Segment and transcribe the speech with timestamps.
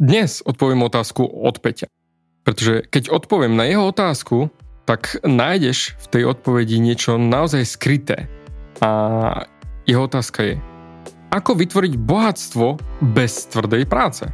[0.00, 1.84] Dnes odpoviem otázku od Peťa.
[2.40, 4.48] Pretože keď odpoviem na jeho otázku,
[4.88, 8.24] tak nájdeš v tej odpovedi niečo naozaj skryté.
[8.80, 9.44] A
[9.84, 10.54] jeho otázka je,
[11.28, 12.80] ako vytvoriť bohatstvo
[13.12, 14.24] bez tvrdej práce?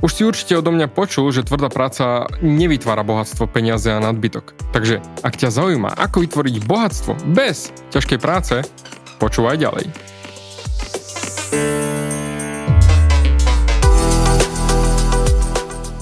[0.00, 4.72] Už si určite odo mňa počul, že tvrdá práca nevytvára bohatstvo, peniaze a nadbytok.
[4.72, 8.64] Takže ak ťa zaujíma, ako vytvoriť bohatstvo bez ťažkej práce,
[9.20, 9.84] počúvaj ďalej.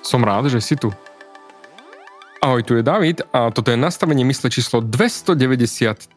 [0.00, 0.88] Som rád, že si tu.
[2.40, 6.16] Ahoj, tu je David a toto je nastavenie mysle číslo 293.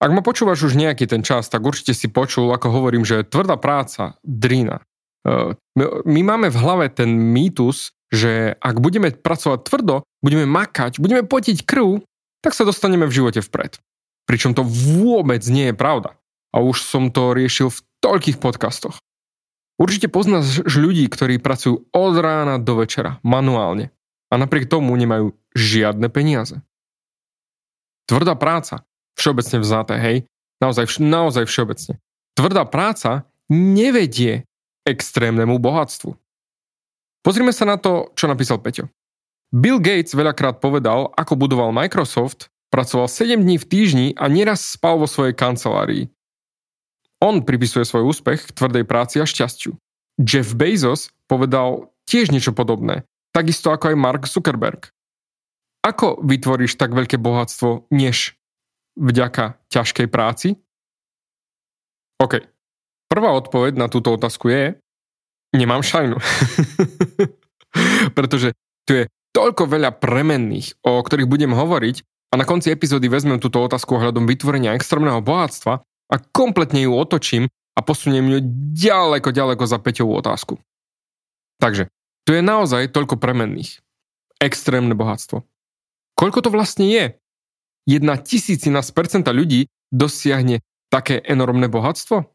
[0.00, 3.58] Ak ma počúvaš už nejaký ten čas, tak určite si počul, ako hovorím, že tvrdá
[3.58, 4.86] práca, drina.
[5.26, 5.58] E,
[6.06, 11.66] my máme v hlave ten mýtus, že ak budeme pracovať tvrdo, budeme makať, budeme potiť
[11.66, 12.06] krv,
[12.40, 13.82] tak sa dostaneme v živote vpred.
[14.30, 16.14] Pričom to vôbec nie je pravda.
[16.54, 19.02] A už som to riešil v toľkých podcastoch.
[19.80, 23.88] Určite poznáš ľudí, ktorí pracujú od rána do večera, manuálne.
[24.28, 26.60] A napriek tomu nemajú žiadne peniaze.
[28.04, 28.84] Tvrdá práca,
[29.16, 30.16] všeobecne vzaté, hej,
[30.60, 31.96] naozaj, naozaj všeobecne.
[32.36, 34.44] Tvrdá práca nevedie
[34.84, 36.12] extrémnemu bohatstvu.
[37.24, 38.92] Pozrime sa na to, čo napísal Peťo.
[39.50, 45.00] Bill Gates veľakrát povedal, ako budoval Microsoft, pracoval 7 dní v týždni a nieraz spal
[45.00, 46.12] vo svojej kancelárii.
[47.20, 49.76] On pripisuje svoj úspech k tvrdej práci a šťastiu.
[50.16, 54.88] Jeff Bezos povedal tiež niečo podobné, takisto ako aj Mark Zuckerberg.
[55.80, 58.36] Ako vytvoríš tak veľké bohatstvo, než
[59.00, 60.60] vďaka ťažkej práci?
[62.20, 62.44] OK.
[63.08, 64.76] Prvá odpoveď na túto otázku je,
[65.56, 66.20] nemám šajnu.
[68.16, 68.52] Pretože
[68.84, 71.96] tu je toľko veľa premenných, o ktorých budem hovoriť
[72.30, 77.46] a na konci epizódy vezmem túto otázku ohľadom vytvorenia extrémneho bohatstva a kompletne ju otočím
[77.78, 78.38] a posuniem ju
[78.74, 80.58] ďaleko, ďaleko za Peťovú otázku.
[81.62, 81.88] Takže,
[82.26, 83.78] tu je naozaj toľko premenných.
[84.42, 85.46] Extrémne bohatstvo.
[86.18, 87.16] Koľko to vlastne je?
[87.88, 90.60] Jedna tisícina z percenta ľudí dosiahne
[90.92, 92.26] také enormné bohatstvo?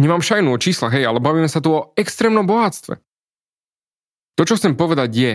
[0.00, 2.96] Nemám šajnú o číslach, hej, ale bavíme sa tu o extrémnom bohatstve.
[4.40, 5.32] To, čo chcem povedať je,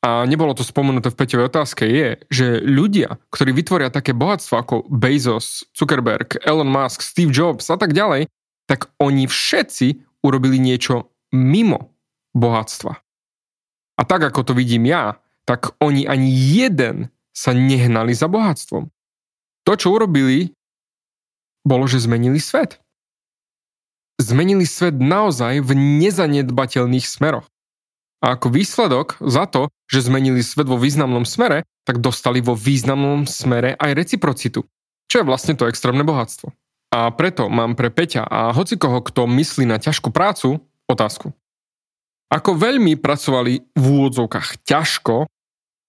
[0.00, 4.74] a nebolo to spomenuté v Peťovej otázke, je, že ľudia, ktorí vytvoria také bohatstvo ako
[4.88, 8.32] Bezos, Zuckerberg, Elon Musk, Steve Jobs a tak ďalej,
[8.64, 11.92] tak oni všetci urobili niečo mimo
[12.32, 12.96] bohatstva.
[14.00, 18.88] A tak ako to vidím ja, tak oni ani jeden sa nehnali za bohatstvom.
[19.68, 20.56] To, čo urobili,
[21.60, 22.80] bolo, že zmenili svet.
[24.16, 27.49] Zmenili svet naozaj v nezanedbateľných smeroch.
[28.20, 33.24] A ako výsledok za to, že zmenili svet vo významnom smere, tak dostali vo významnom
[33.24, 34.68] smere aj reciprocitu,
[35.08, 36.52] čo je vlastne to extrémne bohatstvo.
[36.92, 41.32] A preto mám pre Peťa a hocikoho, kto myslí na ťažkú prácu, otázku.
[42.30, 45.26] Ako veľmi pracovali v úvodzovkách ťažko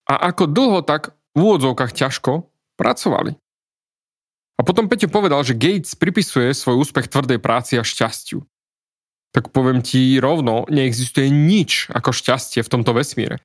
[0.09, 2.49] a ako dlho tak v úvodzovkách ťažko
[2.79, 3.37] pracovali.
[4.57, 8.45] A potom Peťo povedal, že Gates pripisuje svoj úspech tvrdej práci a šťastiu
[9.31, 13.39] tak poviem ti rovno, neexistuje nič ako šťastie v tomto vesmíre.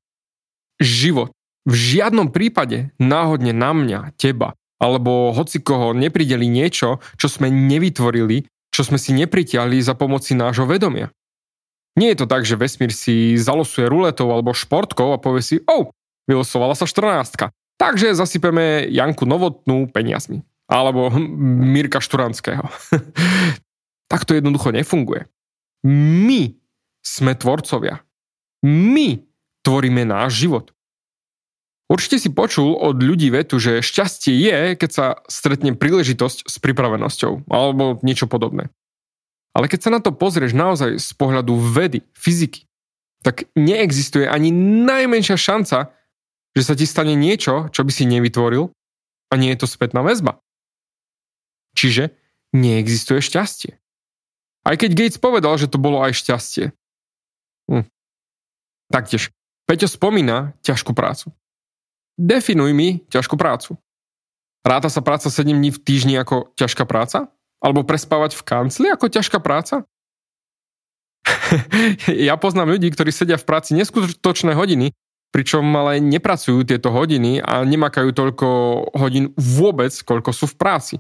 [0.83, 1.31] Život
[1.67, 8.47] v žiadnom prípade náhodne na mňa, teba, alebo hoci koho neprideli niečo, čo sme nevytvorili,
[8.71, 11.11] čo sme si nepritiahli za pomoci nášho vedomia.
[11.99, 15.91] Nie je to tak, že vesmír si zalosuje ruletou alebo športkou a povie si, oh,
[16.31, 17.51] vylosovala sa 14.
[17.77, 20.45] Takže zasypeme Janku Novotnú peniazmi.
[20.71, 21.09] Alebo
[21.41, 22.69] Mirka Šturanského.
[24.13, 25.27] tak to jednoducho nefunguje.
[25.87, 26.51] My
[27.07, 28.03] sme tvorcovia.
[28.67, 29.23] My
[29.63, 30.75] tvoríme náš život.
[31.87, 37.47] Určite si počul od ľudí vetu, že šťastie je, keď sa stretne príležitosť s pripravenosťou
[37.47, 38.75] alebo niečo podobné.
[39.55, 42.67] Ale keď sa na to pozrieš naozaj z pohľadu vedy, fyziky,
[43.23, 44.51] tak neexistuje ani
[44.83, 45.95] najmenšia šanca,
[46.59, 48.75] že sa ti stane niečo, čo by si nevytvoril
[49.31, 50.43] a nie je to spätná väzba.
[51.79, 52.11] Čiže
[52.51, 53.79] neexistuje šťastie.
[54.67, 56.75] Aj keď Gates povedal, že to bolo aj šťastie.
[57.71, 57.87] Hm.
[58.91, 59.31] Taktiež,
[59.67, 61.31] Peťo spomína ťažkú prácu.
[62.19, 63.79] Definuj mi ťažkú prácu.
[64.67, 67.31] Ráta sa práca 7 dní v týždni ako ťažká práca?
[67.63, 69.87] Alebo prespávať v kancli ako ťažká práca?
[72.31, 74.95] ja poznám ľudí, ktorí sedia v práci neskutočné hodiny,
[75.35, 78.49] pričom ale nepracujú tieto hodiny a nemakajú toľko
[78.95, 80.95] hodín vôbec, koľko sú v práci.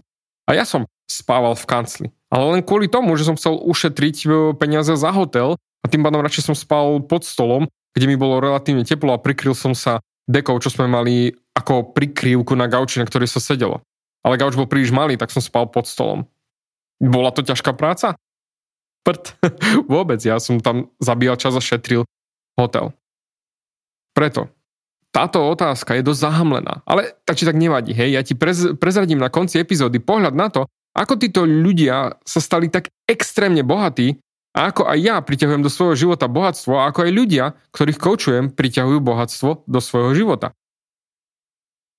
[0.46, 2.06] A ja som spával v kancli.
[2.30, 4.28] Ale len kvôli tomu, že som chcel ušetriť e,
[4.58, 8.82] peniaze za hotel a tým pádom radšej som spal pod stolom, kde mi bolo relatívne
[8.82, 13.30] teplo a prikryl som sa dekou, čo sme mali ako prikrývku na gauči, na ktorej
[13.30, 13.82] sa sedelo.
[14.26, 16.26] Ale gauč bol príliš malý, tak som spal pod stolom.
[16.98, 18.18] Bola to ťažká práca?
[19.06, 19.38] prd.
[19.92, 22.02] Vôbec, ja som tam zabíjal čas a šetril
[22.58, 22.90] hotel.
[24.10, 24.50] Preto,
[25.16, 29.16] táto otázka je dosť zahamlená, ale tak či tak nevadí, hej, ja ti prez, prezradím
[29.16, 34.20] na konci epizódy pohľad na to, ako títo ľudia sa stali tak extrémne bohatí
[34.52, 38.44] a ako aj ja priťahujem do svojho života bohatstvo a ako aj ľudia, ktorých koučujem,
[38.52, 40.52] priťahujú bohatstvo do svojho života.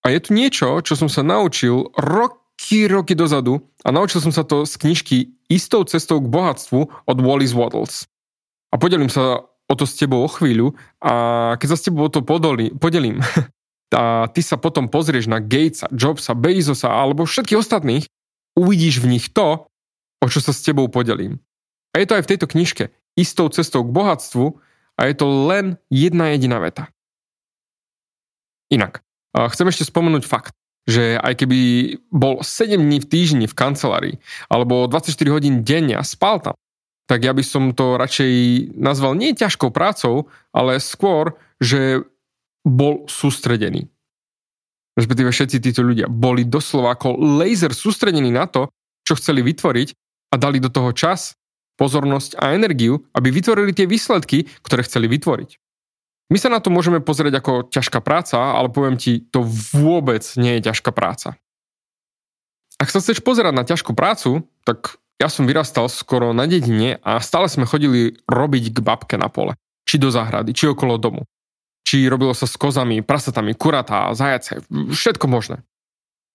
[0.05, 4.45] A je tu niečo, čo som sa naučil roky, roky dozadu a naučil som sa
[4.45, 5.17] to z knižky
[5.49, 8.05] Istou cestou k bohatstvu od Wallis Waddles.
[8.73, 10.73] A podelím sa o to s tebou o chvíľu
[11.03, 13.19] a keď sa s tebou o to podoli, podelím,
[13.95, 18.07] a ty sa potom pozrieš na Gatesa, Jobsa, Bezosa alebo všetkých ostatných,
[18.55, 19.67] uvidíš v nich to,
[20.23, 21.39] o čo sa s tebou podelím.
[21.95, 22.83] A je to aj v tejto knižke
[23.17, 24.61] Istou cestou k bohatstvu
[24.97, 26.93] a je to len jedna jediná veta.
[28.69, 29.01] Inak,
[29.33, 30.53] chcem ešte spomenúť fakt
[30.87, 31.59] že aj keby
[32.15, 34.15] bol 7 dní v týždni v kancelárii
[34.47, 36.55] alebo 24 hodín denne a spal tam,
[37.07, 38.31] tak ja by som to radšej
[38.75, 42.03] nazval nie ťažkou prácou, ale skôr, že
[42.67, 43.87] bol sústredený.
[44.99, 48.67] Respektíve všetci títo ľudia boli doslova ako laser sústredení na to,
[49.07, 49.95] čo chceli vytvoriť
[50.33, 51.39] a dali do toho čas,
[51.79, 55.49] pozornosť a energiu, aby vytvorili tie výsledky, ktoré chceli vytvoriť.
[56.27, 60.59] My sa na to môžeme pozrieť ako ťažká práca, ale poviem ti, to vôbec nie
[60.59, 61.39] je ťažká práca.
[62.77, 67.17] Ak sa chceš pozerať na ťažkú prácu, tak ja som vyrastal skoro na dedine a
[67.17, 69.57] stále sme chodili robiť k babke na pole.
[69.89, 71.25] Či do záhrady, či okolo domu.
[71.87, 75.63] Či robilo sa s kozami, prasatami, kuratá, zajace, všetko možné.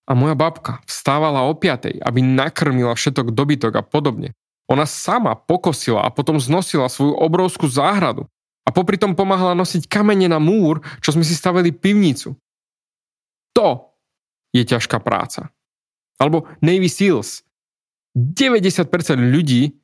[0.09, 4.35] A moja babka vstávala o piatej, aby nakrmila všetok dobytok a podobne.
[4.67, 8.27] Ona sama pokosila a potom znosila svoju obrovskú záhradu
[8.67, 12.35] a popri tom pomáhala nosiť kamene na múr, čo sme si stavili pivnicu.
[13.53, 13.93] To
[14.51, 15.53] je ťažká práca.
[16.17, 17.45] Alebo Navy Seals.
[18.13, 18.89] 90%
[19.19, 19.77] ľudí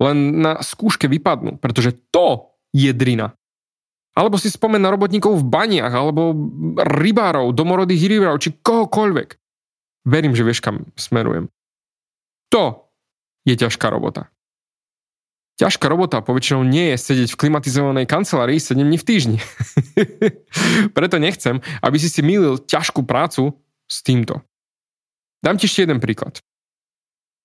[0.00, 3.36] len na skúške vypadnú, pretože to je drina.
[4.16, 6.34] Alebo si spomen na robotníkov v baniach, alebo
[6.76, 9.28] rybárov, domorodých rybárov, či kohokoľvek.
[10.08, 11.52] Verím, že vieš, kam smerujem.
[12.50, 12.90] To
[13.46, 14.32] je ťažká robota.
[15.60, 19.38] Ťažká robota poväčšinou nie je sedieť v klimatizovanej kancelárii 7 dní v týždni.
[20.96, 23.52] Preto nechcem, aby si si mýlil ťažkú prácu
[23.84, 24.40] s týmto.
[25.44, 26.40] Dám ti ešte jeden príklad.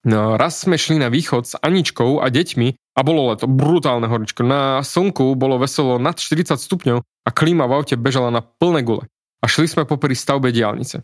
[0.06, 4.46] No, raz sme šli na východ s Aničkou a deťmi a bolo leto, brutálne horičko.
[4.46, 9.10] Na slnku bolo veselo nad 40 stupňov a klíma v aute bežala na plné gule.
[9.42, 11.02] A šli sme popri stavbe diálnice.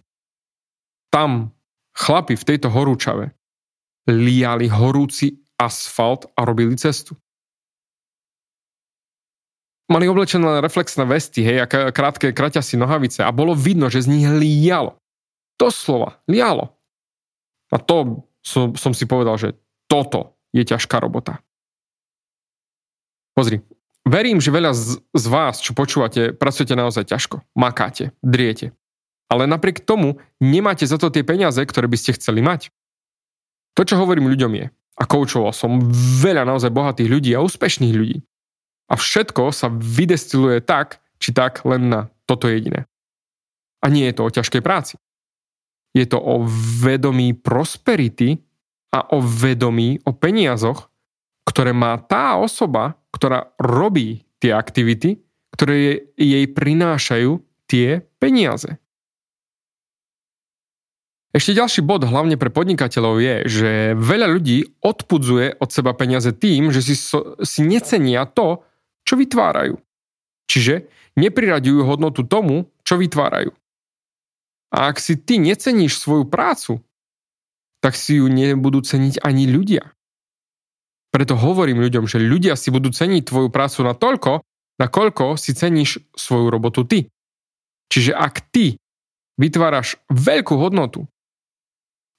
[1.10, 1.50] Tam
[1.98, 3.34] chlapi v tejto horúčave
[4.06, 7.18] liali horúci asfalt a robili cestu.
[9.92, 14.30] Mali oblečené reflexné vesty, hej, a krátke kraťasy nohavice a bolo vidno, že z nich
[14.30, 14.96] lialo.
[15.58, 16.72] slova, lialo.
[17.76, 21.40] A to som, som si povedal, že toto je ťažká robota.
[23.38, 23.64] Pozri,
[24.04, 27.46] verím, že veľa z, z vás, čo počúvate, pracujete naozaj ťažko.
[27.56, 28.76] Makáte, driete.
[29.32, 32.68] Ale napriek tomu nemáte za to tie peniaze, ktoré by ste chceli mať.
[33.80, 34.66] To, čo hovorím ľuďom je,
[35.00, 35.80] a koučoval som
[36.20, 38.20] veľa naozaj bohatých ľudí a úspešných ľudí.
[38.92, 42.86] A všetko sa vydestiluje tak, či tak len na toto jediné.
[43.80, 45.00] A nie je to o ťažkej práci.
[45.92, 46.48] Je to o
[46.84, 48.40] vedomí prosperity
[48.96, 50.88] a o vedomí o peniazoch,
[51.48, 55.20] ktoré má tá osoba, ktorá robí tie aktivity,
[55.52, 58.80] ktoré jej prinášajú tie peniaze.
[61.32, 66.76] Ešte ďalší bod hlavne pre podnikateľov je, že veľa ľudí odpudzuje od seba peniaze tým,
[66.76, 68.68] že si, so, si necenia to,
[69.08, 69.80] čo vytvárajú.
[70.52, 73.56] Čiže nepriraďujú hodnotu tomu, čo vytvárajú.
[74.72, 76.80] A ak si ty neceníš svoju prácu,
[77.84, 79.92] tak si ju nebudú ceniť ani ľudia.
[81.12, 84.32] Preto hovorím ľuďom, že ľudia si budú ceniť tvoju prácu natoľko,
[84.80, 87.12] nakoľko si ceníš svoju robotu ty.
[87.92, 88.80] Čiže ak ty
[89.36, 91.04] vytváraš veľkú hodnotu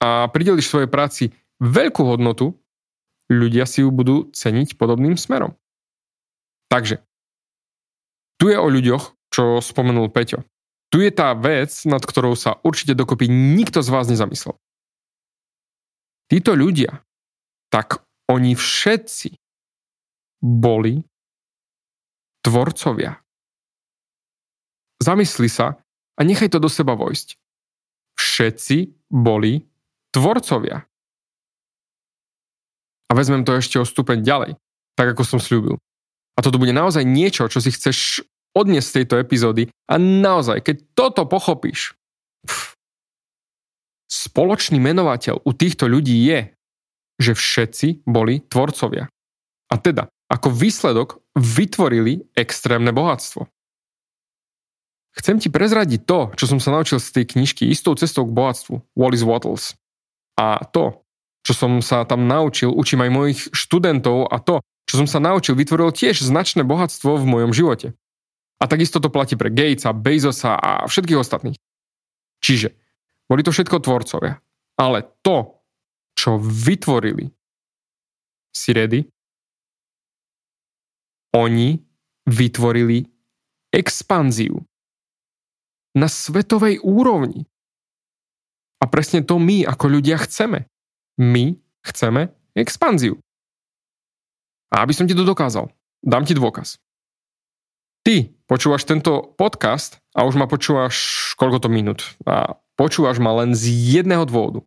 [0.04, 1.32] a prideliš svojej práci
[1.64, 2.52] veľkú hodnotu,
[3.32, 5.56] ľudia si ju budú ceniť podobným smerom.
[6.68, 7.00] Takže,
[8.36, 10.44] tu je o ľuďoch, čo spomenul Peťo.
[10.92, 14.60] Tu je tá vec, nad ktorou sa určite dokopy nikto z vás nezamyslel.
[16.28, 17.00] Títo ľudia,
[17.72, 19.32] tak oni všetci
[20.44, 21.00] boli
[22.44, 23.16] tvorcovia.
[25.00, 25.80] Zamysli sa
[26.16, 27.40] a nechaj to do seba vojsť.
[28.20, 29.64] Všetci boli
[30.12, 30.84] tvorcovia.
[33.08, 34.52] A vezmem to ešte o stupeň ďalej,
[34.96, 35.80] tak ako som slúbil.
[36.36, 40.76] A toto bude naozaj niečo, čo si chceš odniesť z tejto epizódy a naozaj, keď
[40.92, 41.96] toto pochopíš,
[42.44, 42.76] pf,
[44.12, 46.52] spoločný menovateľ u týchto ľudí je,
[47.16, 49.08] že všetci boli tvorcovia.
[49.72, 53.48] A teda, ako výsledok vytvorili extrémne bohatstvo.
[55.12, 58.80] Chcem ti prezradiť to, čo som sa naučil z tej knižky Istou cestou k bohatstvu,
[58.96, 59.76] Wallis Wattles.
[60.40, 61.04] A to,
[61.44, 65.52] čo som sa tam naučil, učím aj mojich študentov a to, čo som sa naučil,
[65.52, 67.92] vytvoril tiež značné bohatstvo v mojom živote.
[68.62, 71.58] A takisto to platí pre Gatesa, Bezosa a všetkých ostatných.
[72.38, 72.70] Čiže,
[73.26, 74.38] boli to všetko tvorcovia.
[74.78, 75.66] Ale to,
[76.14, 77.26] čo vytvorili,
[78.54, 79.02] si ready?
[81.34, 81.80] Oni
[82.28, 83.02] vytvorili
[83.72, 84.60] expanziu
[85.98, 87.42] na svetovej úrovni.
[88.78, 90.68] A presne to my ako ľudia chceme.
[91.18, 93.18] My chceme expanziu.
[94.72, 95.72] A aby som ti to dokázal,
[96.04, 96.80] dám ti dôkaz.
[98.02, 102.02] Ty počúvaš tento podcast a už ma počúvaš koľko to minút.
[102.26, 104.66] A počúvaš ma len z jedného dôvodu.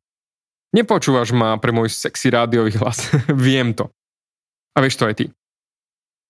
[0.72, 3.12] Nepočúvaš ma pre môj sexy rádiový hlas.
[3.32, 3.92] Viem to.
[4.75, 5.25] A vieš to aj ty.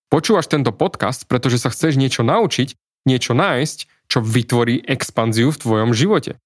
[0.09, 2.77] Počúvaš tento podcast, pretože sa chceš niečo naučiť,
[3.09, 6.38] niečo nájsť, čo vytvorí expanziu v tvojom živote.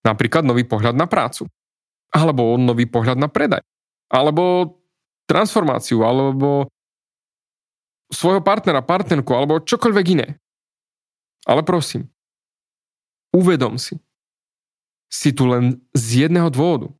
[0.00, 1.44] Napríklad nový pohľad na prácu.
[2.08, 3.60] Alebo nový pohľad na predaj.
[4.08, 4.76] Alebo
[5.28, 6.00] transformáciu.
[6.00, 6.72] Alebo
[8.10, 9.30] svojho partnera, partnerku.
[9.32, 10.28] Alebo čokoľvek iné.
[11.48, 12.10] Ale prosím,
[13.32, 13.96] uvedom si.
[15.10, 16.92] Si tu len z jedného dôvodu.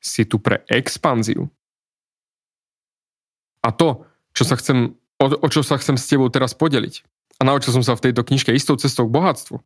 [0.00, 1.50] Si tu pre expanziu.
[3.66, 7.02] A to, čo sa chcem, o, o čo sa chcem s tebou teraz podeliť,
[7.36, 9.60] a naučil som sa v tejto knižke istou cestou k bohatstvu.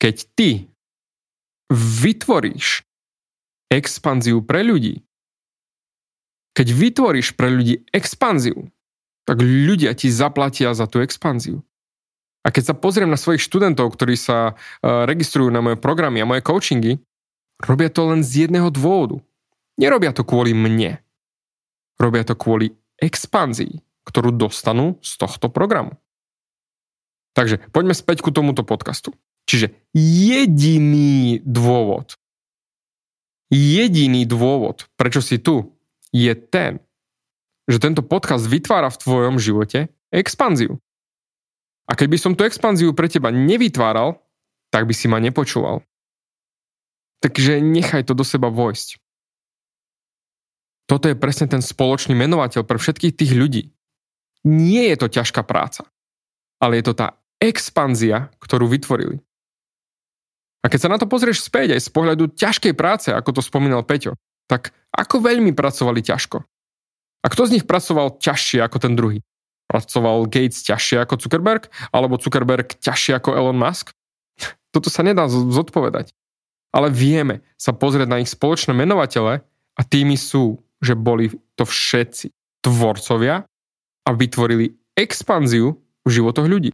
[0.00, 0.50] Keď ty
[1.68, 2.88] vytvoríš
[3.68, 5.04] expanziu pre ľudí,
[6.60, 8.68] keď vytvoríš pre ľudí expanziu,
[9.24, 11.64] tak ľudia ti zaplatia za tú expanziu.
[12.44, 16.28] A keď sa pozriem na svojich študentov, ktorí sa uh, registrujú na moje programy a
[16.28, 17.00] moje coachingy,
[17.64, 19.24] robia to len z jedného dôvodu.
[19.80, 21.00] Nerobia to kvôli mne.
[21.96, 25.94] Robia to kvôli expanzii ktorú dostanú z tohto programu.
[27.36, 29.14] Takže poďme späť ku tomuto podcastu.
[29.46, 32.18] Čiže jediný dôvod,
[33.54, 35.74] jediný dôvod, prečo si tu,
[36.10, 36.82] je ten,
[37.70, 40.78] že tento podcast vytvára v tvojom živote expanziu.
[41.86, 44.18] A keď by som tú expanziu pre teba nevytváral,
[44.70, 45.82] tak by si ma nepočúval.
[47.22, 48.98] Takže nechaj to do seba vojsť.
[50.86, 53.70] Toto je presne ten spoločný menovateľ pre všetkých tých ľudí,
[54.46, 55.84] nie je to ťažká práca,
[56.60, 59.20] ale je to tá expanzia, ktorú vytvorili.
[60.60, 63.80] A keď sa na to pozrieš späť aj z pohľadu ťažkej práce, ako to spomínal
[63.80, 64.16] Peťo,
[64.50, 66.42] tak ako veľmi pracovali ťažko.
[67.22, 69.22] A kto z nich pracoval ťažšie ako ten druhý?
[69.70, 73.94] Pracoval Gates ťažšie ako Zuckerberg, alebo Zuckerberg ťažšie ako Elon Musk?
[74.74, 76.10] Toto sa nedá zodpovedať.
[76.74, 79.46] Ale vieme sa pozrieť na ich spoločné menovatele
[79.78, 82.34] a tými sú, že boli to všetci
[82.66, 83.46] tvorcovia
[84.06, 86.70] a vytvorili expanziu v životoch ľudí.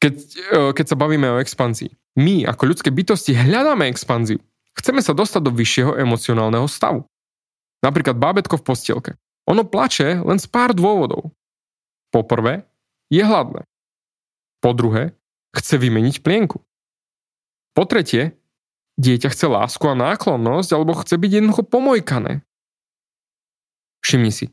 [0.00, 4.40] Keď, e, keď sa bavíme o expanzii, my ako ľudské bytosti hľadáme expanziu.
[4.78, 7.06] Chceme sa dostať do vyššieho emocionálneho stavu.
[7.80, 9.12] Napríklad bábetko v postielke.
[9.48, 11.32] Ono plače len z pár dôvodov.
[12.12, 12.68] Po prvé,
[13.10, 13.66] je hladné.
[14.60, 15.16] Po druhé,
[15.56, 16.62] chce vymeniť plienku.
[17.74, 18.36] Po tretie,
[19.00, 22.44] dieťa chce lásku a náklonnosť alebo chce byť jednoducho pomojkané.
[24.04, 24.46] Všimni si,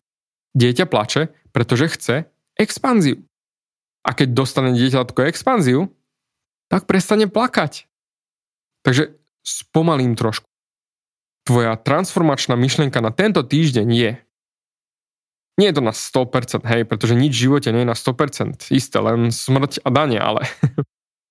[0.58, 2.16] Dieťa plače, pretože chce
[2.58, 3.22] expanziu.
[4.02, 5.94] A keď dostane dieťatko expanziu,
[6.66, 7.86] tak prestane plakať.
[8.82, 9.14] Takže
[9.48, 10.44] spomalím trošku.
[11.48, 14.12] Tvoja transformačná myšlienka na tento týždeň je
[15.58, 18.70] nie je to na 100%, hej, pretože nič v živote nie je na 100%.
[18.70, 20.46] Isté, len smrť a dane, ale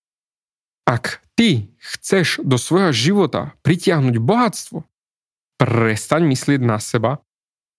[0.97, 4.83] ak ty chceš do svojho života pritiahnuť bohatstvo,
[5.63, 7.23] prestaň myslieť na seba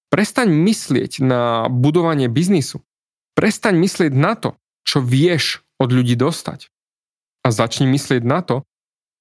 [0.08, 2.79] Prestaň myslieť na budovanie biznisu.
[3.36, 4.56] Prestaň myslieť na to,
[4.88, 6.72] čo vieš od ľudí dostať.
[7.44, 8.63] A začni myslieť na to,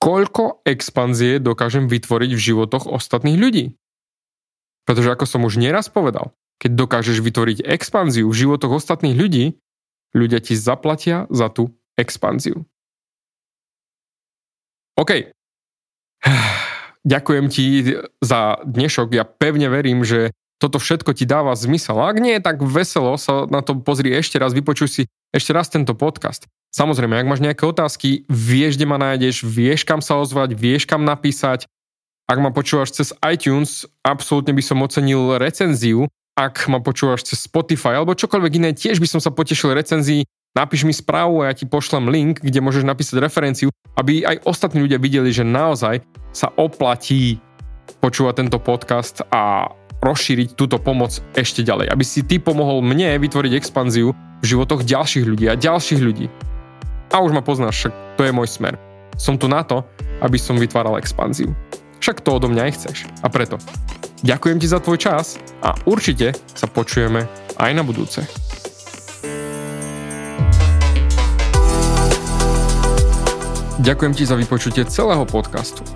[0.06, 3.74] koľko expanzie dokážem vytvoriť v životoch ostatných ľudí.
[4.86, 6.30] Pretože ako som už nieraz povedal,
[6.62, 9.58] keď dokážeš vytvoriť expanziu v životoch ostatných ľudí,
[10.14, 12.62] ľudia ti zaplatia za tú expanziu.
[14.94, 15.34] OK.
[17.06, 19.10] Ďakujem ti za dnešok.
[19.10, 22.00] Ja pevne verím, že toto všetko ti dáva zmysel.
[22.00, 25.92] Ak nie, tak veselo sa na to pozri ešte raz, vypočuj si ešte raz tento
[25.92, 26.48] podcast.
[26.72, 31.04] Samozrejme, ak máš nejaké otázky, vieš, kde ma nájdeš, vieš, kam sa ozvať, vieš, kam
[31.08, 31.64] napísať.
[32.26, 36.10] Ak ma počúvaš cez iTunes, absolútne by som ocenil recenziu.
[36.36, 40.28] Ak ma počúvaš cez Spotify alebo čokoľvek iné, tiež by som sa potešil recenzii.
[40.52, 44.84] Napíš mi správu a ja ti pošlem link, kde môžeš napísať referenciu, aby aj ostatní
[44.84, 46.00] ľudia videli, že naozaj
[46.32, 47.40] sa oplatí
[48.00, 49.72] počúvať tento podcast a
[50.06, 51.90] rozšíriť túto pomoc ešte ďalej.
[51.90, 56.30] Aby si ty pomohol mne vytvoriť expanziu v životoch ďalších ľudí a ďalších ľudí.
[57.10, 58.78] A už ma poznáš, však to je môj smer.
[59.18, 59.82] Som tu na to,
[60.22, 61.50] aby som vytváral expanziu.
[61.98, 62.98] Však to odo mňa aj chceš.
[63.24, 63.58] A preto
[64.22, 67.26] ďakujem ti za tvoj čas a určite sa počujeme
[67.58, 68.22] aj na budúce.
[73.76, 75.95] Ďakujem ti za vypočutie celého podcastu.